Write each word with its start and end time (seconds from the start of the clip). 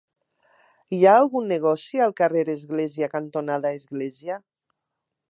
Hi 0.95 1.01
ha 1.07 1.11
algun 1.17 1.49
negoci 1.51 2.01
al 2.05 2.15
carrer 2.21 2.43
Església 2.53 3.09
cantonada 3.15 3.73
Església? 3.81 4.39